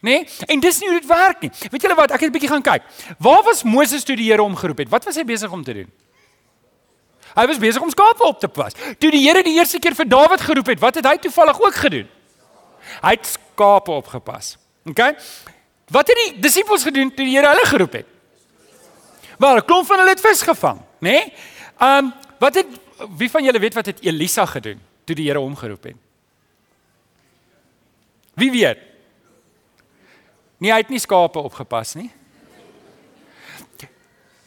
[0.00, 0.26] Nee?
[0.46, 1.50] En dis nie hoe dit werk nie.
[1.70, 2.10] Weet julle wat?
[2.10, 2.82] Ek het 'n bietjie gaan kyk.
[3.18, 4.88] Waar was Moses toe die Here hom geroep het?
[4.88, 5.92] Wat was hy besig om te doen?
[7.34, 8.74] Hy was besig om skape op te pas.
[8.98, 11.74] Toe die Here die eerste keer vir Dawid geroep het, wat het hy toevallig ook
[11.74, 12.08] gedoen?
[13.00, 14.56] Hy het skape opgepas.
[14.88, 15.02] OK?
[15.90, 18.06] Wat het die disippels gedoen toe die Here hulle geroep het?
[19.38, 21.10] Wel, 'n klomp van hulle het vis gevang, né?
[21.10, 21.32] Nee?
[21.80, 22.66] Um wat het
[23.16, 25.96] wie van julle weet wat het Elisa gedoen toe die Here hom geroep het?
[28.34, 28.78] Wie weet?
[30.58, 32.10] Nee, hy het nie skape opgepas nie.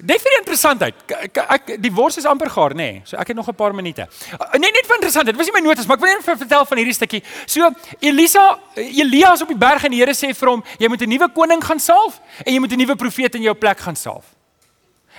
[0.04, 0.98] Dit vir interessantheid.
[1.16, 2.88] Ek, ek die wors is amper gaar, nê.
[2.98, 3.02] Nee.
[3.08, 4.08] So ek het nog 'n paar minute.
[4.36, 5.26] Uh, nee, net vir interessant.
[5.26, 7.24] Dit was nie my notas, maar ek wil net vir vertel van hierdie stukkie.
[7.46, 11.02] So Elisa, Elia is op die berg en die Here sê vir hom, jy moet
[11.02, 13.96] 'n nuwe koning gaan salf en jy moet 'n nuwe profeet in jou plek gaan
[13.96, 14.26] salf.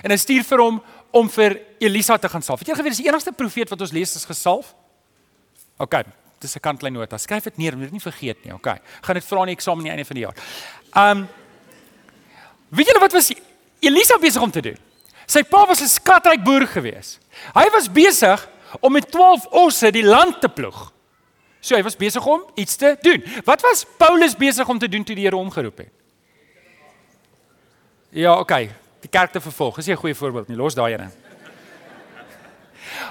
[0.03, 2.59] En hy stuur vir hom om vir Elisa te gaan salf.
[2.59, 4.75] Het jy geweet dis die enigste profeet wat ons lees is gesalf?
[5.77, 6.03] OK,
[6.39, 7.17] dis 'n kantlyn nota.
[7.17, 8.53] Skryf dit neer, moet dit nie vergeet nie.
[8.53, 8.67] OK.
[9.01, 10.35] Gaan dit vra in die eksamen aan die einde van die jaar.
[11.11, 11.27] Um
[12.69, 13.31] Weet julle wat was
[13.87, 14.77] Elisa besig om te doen.
[15.25, 17.19] Sy pa was 'n skatryk boer gewees.
[17.53, 18.47] Hy was besig
[18.79, 20.91] om met 12 osse die land te ploeg.
[21.59, 23.23] So hy was besig om iets te doen.
[23.43, 25.89] Wat was Paulus besig om te doen toe die Here hom geroep het?
[28.09, 28.69] Ja, okay.
[29.01, 29.77] Die kerk te vervolg.
[29.77, 30.57] Is nie 'n goeie voorbeeld nie.
[30.57, 31.09] Los daai ene.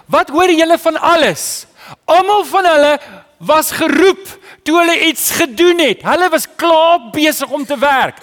[0.06, 1.66] Wat hoor julle van alles?
[2.04, 3.00] Almal van hulle
[3.38, 6.02] was geroep toe hulle iets gedoen het.
[6.02, 8.18] Hulle was klaar besig om te werk.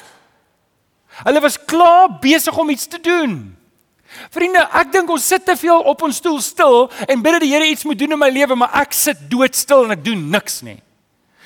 [1.23, 3.57] Hulle was klaar besig om iets te doen.
[4.31, 7.51] Vriende, ek dink ons sit te veel op ons stoel stil en bid dat die
[7.53, 10.60] Here iets moet doen in my lewe, maar ek sit doodstil en ek doen niks
[10.67, 10.79] nie.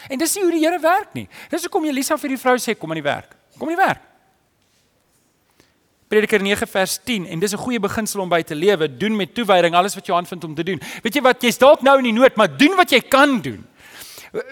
[0.09, 1.27] En dis nie hoe die Here werk nie.
[1.51, 3.37] Dis hoekom Elisa vir die vrou sê kom aan die werk.
[3.57, 4.03] Kom aan die werk.
[6.09, 9.33] Prediker 9 vers 10 en dis 'n goeie beginsel om by te lewe, doen met
[9.33, 10.79] toewyding alles wat jy aanvind om te doen.
[11.03, 13.65] Weet jy wat, jy's dalk nou in die nood, maar doen wat jy kan doen.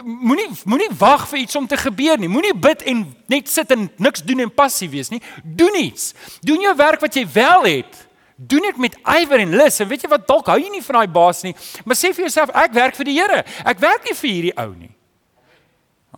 [0.03, 2.29] Moenie moenie wag vir iets om te gebeur nie.
[2.31, 5.19] Moenie bid en net sit en niks doen en passief wees nie.
[5.43, 6.13] Doen iets.
[6.41, 7.99] Doen jou werk wat jy wel het.
[8.35, 9.81] Doen dit met ywer en lus.
[9.83, 12.25] En weet jy wat, dalk hou jy nie van daai baas nie, maar sê vir
[12.25, 13.43] jouself, ek werk vir die Here.
[13.67, 14.91] Ek werk nie vir hierdie ou nie.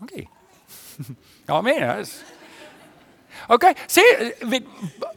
[0.03, 0.27] Okay.
[1.57, 1.81] Amen.
[1.81, 2.15] Yes.
[3.51, 4.01] Okay, sê
[4.47, 4.65] weet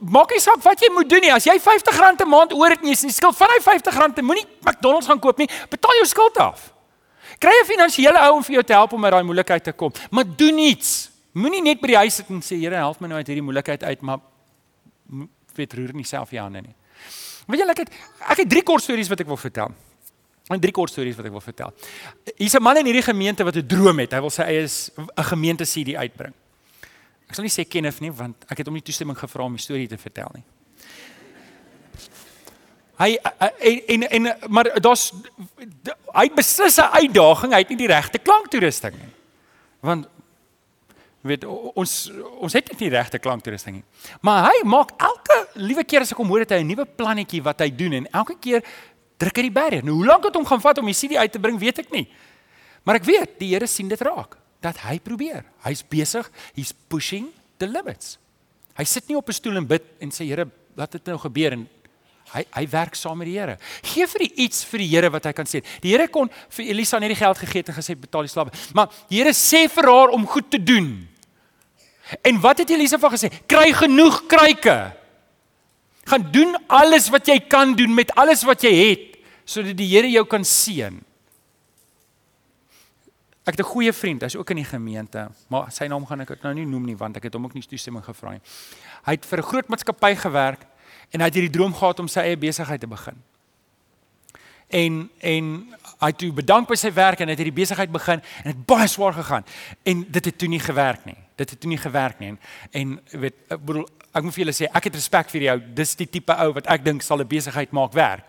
[0.04, 1.32] maak nie saak wat jy moet doen nie.
[1.32, 4.48] As jy R50 'n maand oor het en jy sê skuld van hy R50, moenie
[4.64, 5.48] McDonald's gaan koop nie.
[5.70, 6.72] Betaal jou skuld af.
[7.38, 9.92] Kry 'n finansiële ou om vir jou te help om uit daai moeilikheid te kom,
[10.10, 11.10] maar doen iets.
[11.32, 13.82] Moenie net by die huis sit en sê Here, help my nou uit hierdie moeilikheid
[13.82, 14.18] uit, maar
[15.54, 16.74] weet roer nie self jou hande nie.
[17.46, 17.92] Weet jy ek het
[18.28, 19.72] ek het drie kort stories wat ek wil vertel.
[20.48, 21.72] En drie kort stories wat ek wil vertel.
[22.36, 24.12] Hier's 'n man in hierdie gemeente wat 'n droom het.
[24.12, 26.34] Hy wil sy eie 'n gemeente CD uitbring.
[27.28, 29.62] Ek sal nie sê Kenneth nie want ek het hom nie toestemming gevra om die
[29.62, 30.44] storie te vertel nie.
[32.98, 35.12] Hy en en, en maar daar's
[36.14, 39.12] hy beslis 'n uitdaging, hy het nie die regte klanktoerusting nie.
[39.80, 40.08] Want
[41.22, 43.84] weet ons ons het nie die regte klanktoerusting nie.
[44.20, 47.42] Maar hy maak elke liewe keer as ek hom hoor het hy 'n nuwe plannetjie
[47.42, 48.62] wat hy doen en elke keer
[49.16, 49.82] druk hy die berg.
[49.82, 51.90] Nou hoe lank het hom gaan vat om die CD uit te bring, weet ek
[51.90, 52.08] nie.
[52.82, 55.44] Maar ek weet die Here sien dit raak dat hy probeer.
[55.62, 58.18] Hy's besig, he's pushing the limits.
[58.78, 61.52] Hy sit nie op 'n stoel en bid en sê Here, laat dit nou gebeur
[61.52, 61.68] en
[62.34, 63.56] hy hy werk saam met die Here.
[63.82, 65.62] Gee vir die iets vir die Here wat hy kan sê.
[65.82, 68.54] Die Here kon vir Elisa net die geld gegee het en gesê betaal die slawe.
[68.74, 71.08] Maar die Here sê vir haar om goed te doen.
[72.24, 73.30] En wat het Elisa van gesê?
[73.46, 74.78] Kry genoeg kruike.
[76.08, 79.04] Gaan doen alles wat jy kan doen met alles wat jy het
[79.48, 80.98] sodat die Here jou kan seën.
[83.48, 86.42] Ek het 'n goeie vriend, hy's ook in die gemeente, maar sy naam gaan ek
[86.42, 88.40] nou nie noem nie want ek het hom ook nie toestemming gevra nie.
[89.04, 90.66] Hy het vir 'n groot maatskappy gewerk
[91.10, 93.16] en hy het hierdie droom gehad om sy eie besigheid te begin.
[94.68, 95.52] En en
[95.98, 98.66] hy het toe bedank by sy werk en hy het hierdie besigheid begin en dit
[98.68, 99.46] baie swaar gegaan
[99.82, 101.16] en dit het toe nie gewerk nie.
[101.40, 102.38] Dit het toe nie gewerk nie en
[102.72, 105.56] en weet ek bedoel ek moet vir julle sê ek het respek vir jou.
[105.80, 108.24] Dis die tipe ou wat ek dink sal 'n besigheid maak werk.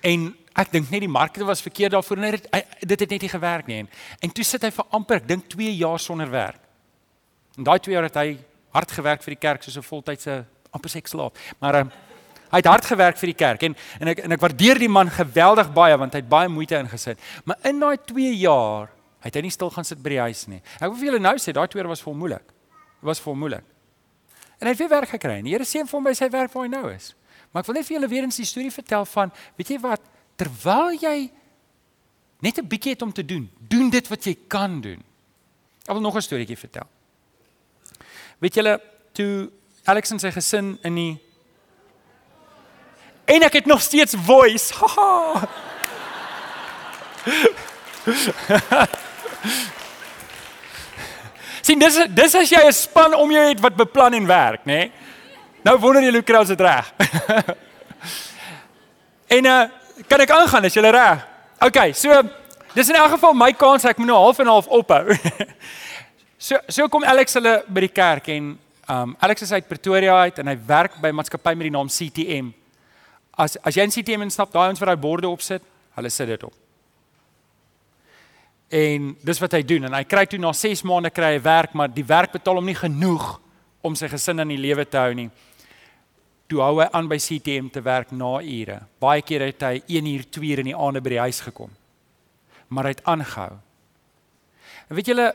[0.00, 2.48] En ek dink net die markte was verkeerd daarvoor en dit
[2.80, 3.78] dit het net nie gewerk nie.
[3.78, 3.88] En,
[4.20, 6.60] en toe sit hy vir amper ek dink 2 jaar sonder werk.
[7.56, 8.38] En daai 2 jaar het hy
[8.72, 11.38] hard gewerk vir die kerk soos 'n voltydse amper seks slaap.
[11.60, 11.90] Maar um,
[12.50, 15.10] hy het hard gewerk vir die kerk en en ek en ek waardeer die man
[15.10, 17.18] geweldig baie want hy het baie moeite ingesit.
[17.44, 20.62] Maar in daai 2 jaar het hy nie stil gaan sit by die huis nie.
[20.80, 22.44] Ek wil vir julle nou sê daai 2 jaar was vol moeilik.
[23.00, 23.64] Dit was vol moeilik.
[24.60, 25.40] En hy het weer werk gekry.
[25.44, 27.14] Die Here seën vir hom by sy werk waar hy nou is.
[27.52, 30.02] Maar ek wil net vir julle weer eens die storie vertel van, weet jy wat,
[30.36, 31.30] terwyl jy
[32.44, 35.02] net 'n bietjie het om te doen, doen dit wat jy kan doen.
[35.86, 36.86] Ek wil nog 'n storieetjie vertel.
[38.38, 38.80] Weet julle,
[39.12, 39.50] toe
[39.84, 41.20] Alex en sy gesin in die
[43.26, 44.74] En ek het nog steeds voice.
[44.74, 45.48] Haha.
[51.66, 54.72] Sien, dis dis as jy 'n span om jou het wat beplan en werk, nê?
[54.72, 54.92] Nee?
[55.66, 56.92] Nou wonder jy hoe kry ons dit reg?
[59.36, 59.62] en uh
[60.06, 61.24] kan ek aangaan as jy reg?
[61.66, 62.22] OK, so
[62.74, 65.16] dis in elk geval my kans ek moet nou half en half ophou.
[66.46, 70.38] so so kom Alex hulle by die kerk en um Alex is uit Pretoria uit
[70.38, 72.54] en hy werk by 'n maatskappy met die naam CTM.
[73.36, 75.64] As as jy in CTM instap, daai ons wat daai borde opsit,
[75.96, 76.54] hulle sit dit op.
[78.72, 81.74] En dis wat hy doen en hy kry toe na 6 maande kry hy werk,
[81.74, 83.36] maar die werk betaal hom nie genoeg
[83.86, 85.28] om sy gesin in die lewe te hou nie
[86.50, 88.80] toe hou hy aan by CTM te werk na ure.
[89.02, 91.72] Baie keer het hy 1 uur, 2 uur in die aande by die huis gekom.
[92.70, 93.56] Maar hy het aangehou.
[94.86, 95.30] En weet julle,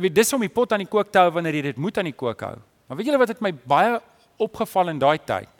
[0.00, 2.08] weet dis om die pot aan die kook te hou wanneer jy dit moet aan
[2.08, 2.56] die kook hou.
[2.88, 3.98] Maar weet julle wat het my baie
[4.40, 5.50] opgeval in daai tyd?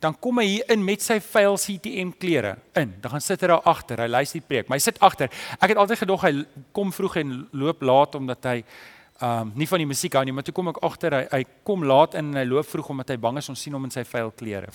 [0.00, 2.94] Dan kom hy hier in met sy vuil CTM klere in.
[3.02, 4.00] Dan gaan sit hy daar agter.
[4.00, 5.28] Hy luister die preek, maar hy sit agter.
[5.60, 6.32] Ek het altyd gedog hy
[6.76, 8.56] kom vroeg en loop laat omdat hy
[9.20, 11.84] um nie van die musiek hou nie, maar toe kom ek agter hy, hy kom
[11.84, 14.04] laat in en hy loop vroeg omdat hy bang is ons sien hom in sy
[14.08, 14.72] vuil klere.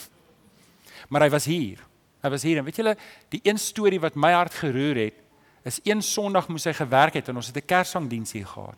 [1.10, 1.82] Maar hy was hier.
[2.22, 2.94] Hy was hier en weet julle,
[3.34, 5.18] die een storie wat my hart geroer het,
[5.66, 8.78] is een Sondag moes hy gewerk het en ons het 'n kersangdiens hier gehad.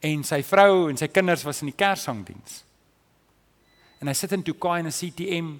[0.00, 2.64] En sy vrou en sy kinders was in die kersangdiens.
[4.04, 5.54] En hy sit in Tukai in 'n CTM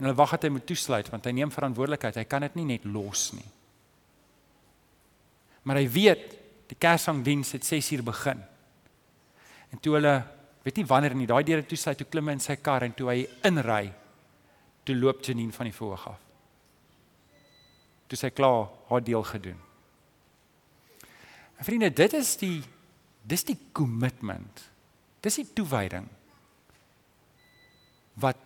[0.00, 2.16] En hulle wag dat hy moet toesluit want hy neem verantwoordelikheid.
[2.22, 3.48] Hy kan dit nie net los nie.
[5.68, 6.22] Maar hy weet
[6.70, 8.40] die Kersangdiens het 6uur begin.
[9.70, 10.14] En toe hulle
[10.64, 13.10] weet nie wanneer nie, daai deure toesluit, toe klim hy in sy kar en toe
[13.10, 13.18] hy
[13.48, 13.90] inry,
[14.88, 16.22] toe loop Janine van die voorg af.
[18.08, 19.60] Toe sy klaar haar deel gedoen.
[21.60, 22.56] En vriende, dit is die
[23.28, 24.64] dis die commitment.
[25.20, 26.08] Dis die toewyding
[28.20, 28.36] wat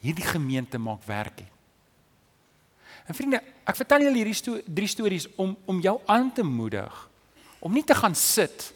[0.00, 1.56] hierdie gemeente maak werk het.
[3.06, 7.10] En vriende, ek vertel julle hierdie sto drie stories om om jou aan te moedig
[7.60, 8.70] om nie te gaan sit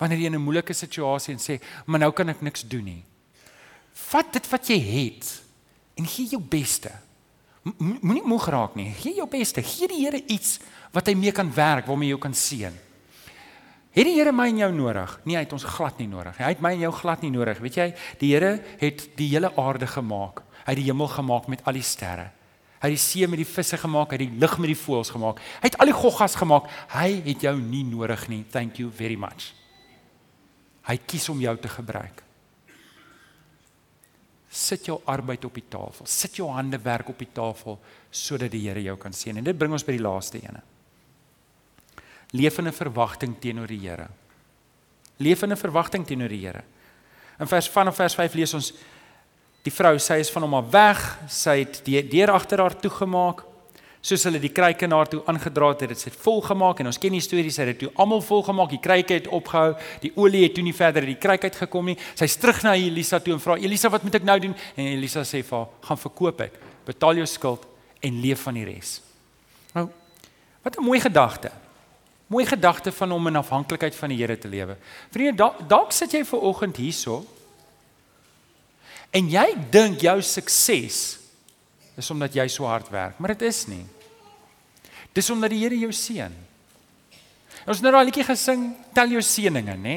[0.00, 3.04] wanneer jy in 'n moeilike situasie en sê, "Maar nou kan ek niks doen nie."
[3.92, 5.42] Vat dit wat jy het
[5.94, 6.90] en gee jou beste.
[7.78, 8.92] Moenie moeg raak nie.
[8.92, 9.62] Gee jou beste.
[9.62, 10.58] Gee die Here iets
[10.92, 12.72] wat hy mee kan werk, waarmee jy kan seën.
[13.90, 15.16] Het die Here my en jou nodig?
[15.26, 16.36] Nee, hy het ons glad nie nodig.
[16.38, 17.58] Hy het my en jou glad nie nodig.
[17.62, 17.88] Weet jy,
[18.20, 20.44] die Here het die hele aarde gemaak.
[20.62, 22.28] Hy het die hemel gemaak met al die sterre.
[22.80, 25.10] Hy het die see met die visse gemaak, hy het die lug met die voëls
[25.12, 25.42] gemaak.
[25.60, 26.70] Hy het al die goggas gemaak.
[26.94, 28.44] Hy het jou nie nodig nie.
[28.48, 29.50] Thank you very much.
[30.88, 32.22] Hy kies om jou te gebruik.
[34.50, 36.08] Sit jou arbeid op die tafel.
[36.08, 37.76] Sit jou hande werk op die tafel
[38.10, 39.36] sodat die Here jou kan sien.
[39.38, 40.62] En dit bring ons by die laaste ene.
[42.30, 44.08] Leef in 'n verwagting teenoor die Here.
[45.18, 46.62] Leef in 'n verwagting teenoor die Here.
[47.38, 48.72] In vers van vers 5 lees ons
[49.62, 53.44] die vrou sê is van hom af weg, sy het die deur agter haar toegemaak
[54.00, 56.88] soos hulle die kruike na haar toe aangedra het, het dit sy vol gemaak en
[56.88, 59.74] ons ken die stories, sy het dit toe almal vol gemaak, die kruike het opgehou,
[60.00, 61.96] die olie het toe nie verder uit die kruik uitgekom nie.
[62.18, 65.20] Sy's terug na Elisa toe en vra Elisa, "Wat moet ek nou doen?" En Elisa
[65.20, 66.52] sê vir haar, "Gaan verkoop dit,
[66.86, 67.66] betaal jou skuld
[68.00, 69.02] en leef van die res."
[69.74, 69.88] Nou,
[70.62, 71.50] wat 'n mooi gedagte.
[72.30, 74.76] Mooi gedagte van om in afhanklikheid van die Here te lewe.
[75.10, 77.24] Vriende, dalk da sit jy ver oggend hierso
[79.10, 81.00] en jy dink jou sukses
[81.98, 83.82] is omdat jy so hard werk, maar dit is nie.
[85.12, 86.36] Dis omdat die Here jou seën.
[87.66, 89.96] Ons nou daai liedjie gesing, tel jou seëninge, nê?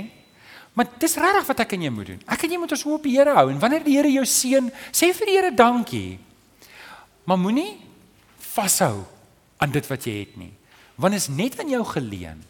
[0.74, 2.26] Maar dis regtig wat ek en jy moet doen.
[2.34, 4.26] Ek en jy moet ons hoop op die Here hou en wanneer die Here jou
[4.26, 6.18] seën, sê vir die Here dankie.
[7.30, 7.78] Maar moenie
[8.56, 9.06] vashou
[9.62, 10.52] aan dit wat jy het nie.
[10.96, 12.44] Want is net aan jou geleen.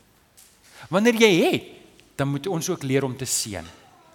[0.92, 1.70] Wanneer jy het,
[2.20, 3.66] dan moet ons ook leer om te seën.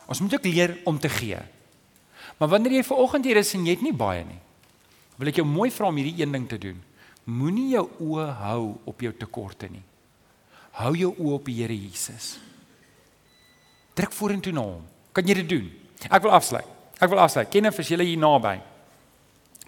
[0.06, 1.38] Ons moet ook leer om te gee.
[2.38, 4.38] Maar wanneer jy ver oggend hier is en jy het nie baie nie,
[5.18, 6.76] wil ek jou mooi vra om hierdie een ding te doen.
[7.28, 9.82] Moenie jou oë hou op jou tekorte nie.
[10.78, 12.36] Hou jou oë op die Here Jesus.
[13.98, 14.84] Druk vorentoe na hom.
[15.12, 15.66] Kan jy dit doen?
[16.06, 16.68] Ek wil afsluit.
[17.02, 17.50] Ek wil afsluit.
[17.50, 18.54] Ken of is jy hier naby?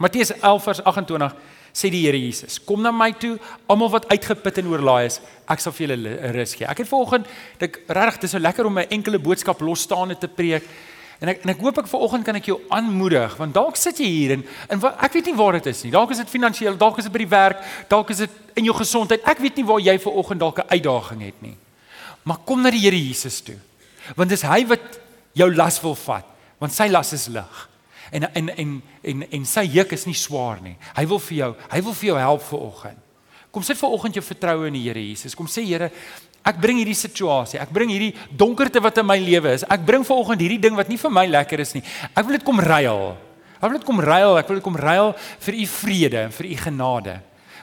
[0.00, 1.34] Matteus 11 vers 28
[1.72, 5.60] sê die Here Jesus: "Kom na my toe, almal wat uitgeput en oorlaai is, ek
[5.60, 7.26] sal vir julle rus gee." Ek het vanoggend,
[7.60, 10.64] ek regtig, dis so lekker om 'n enkele boodskap losstaande te preek.
[11.20, 14.06] En ek en ek hoop ek vanoggend kan ek jou aanmoedig want dalk sit jy
[14.08, 15.90] hier en en wat, ek weet nie waar dit is nie.
[15.90, 18.74] Dalk is dit finansiëel, dalk is dit by die werk, dalk is dit in jou
[18.74, 19.20] gesondheid.
[19.28, 21.56] Ek weet nie waar jy vanoggend dalk 'n uitdaging het nie.
[22.24, 23.58] Maar kom na die Here Jesus toe.
[24.16, 25.00] Want dis hy wat
[25.32, 26.24] jou las wil vat,
[26.58, 27.69] want sy las is lig.
[28.10, 30.76] En en en en en sy juk is nie swaar nie.
[30.96, 32.98] Hy wil vir jou, hy wil vir jou help vanoggend.
[33.50, 35.34] Kom sit vanoggend jou vertroue in die Here Jesus.
[35.34, 35.90] Kom sê Here,
[36.40, 39.64] Ek bring hierdie situasie, ek bring hierdie donkerte wat in my lewe is.
[39.68, 41.82] Ek bring vanoggend hierdie ding wat nie vir my lekker is nie.
[42.16, 43.10] Ek wil dit kom ruil.
[43.60, 45.12] Ek wil dit kom ruil, ek wil dit kom ruil
[45.44, 47.18] vir u vrede en vir u genade.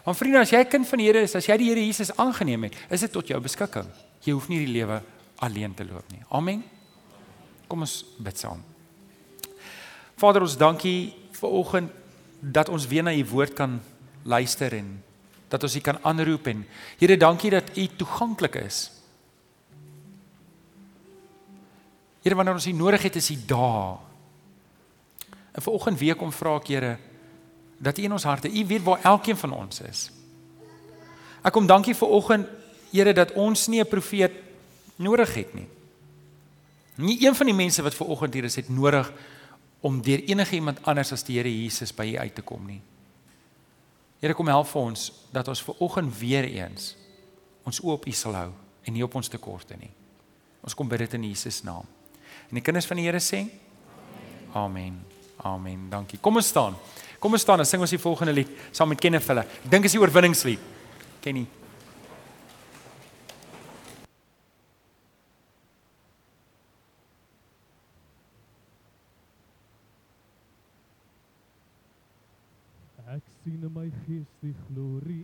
[0.05, 2.11] Want vriende, as jy 'n kind van die Here is, as jy die Here Jesus
[2.15, 3.89] aangeneem het, is dit tot jou beskikking.
[4.23, 5.01] Jy hoef nie die lewe
[5.39, 6.21] alleen te loop nie.
[6.29, 6.63] Amen.
[7.67, 8.76] Kom ons bid saam.
[10.17, 11.91] Vader, ons dankie vir oggend
[12.41, 13.77] dat ons weer na u woord kan
[14.25, 15.03] luister en
[15.47, 16.65] dat ons U kan aanroep en
[16.99, 18.91] Here dankie dat U toeganklik is.
[22.21, 23.97] Here wanneer ons U nodig het is U daar.
[25.51, 26.97] En vanoggend weer kom vra ek Here
[27.77, 30.09] dat U in ons harte, U weet waar elkeen van ons is.
[31.45, 32.49] Ek kom dankie vanoggend
[32.91, 34.33] Here dat ons nie 'n profeet
[34.95, 35.67] nodig het nie.
[36.95, 39.13] Nie een van die mense wat vanoggend hier is het nodig
[39.87, 42.81] om deur enige iemand anders as die Here Jesus by U uit te kom nie.
[44.19, 46.95] Here kom help vir ons dat ons ver oggend weer eens
[47.67, 48.49] ons oop U sal hou
[48.87, 49.91] en nie op ons tekorte nie.
[50.63, 51.87] Ons kom bid dit in Jesus naam.
[52.47, 53.45] En die kinders van die Here sê
[54.57, 54.95] Amen.
[55.45, 55.89] Amen.
[55.91, 56.17] Dankie.
[56.23, 56.75] Kom ons staan.
[57.21, 59.43] Kom ons staan en sing ons die volgende lied saam met Kenneth hulle.
[59.45, 60.63] Ek dink is die oorwinningslied.
[61.21, 61.45] Kenny
[73.91, 75.15] sien in my gees die glorie